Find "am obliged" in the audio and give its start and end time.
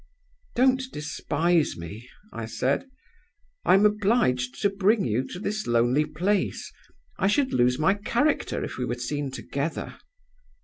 3.75-4.59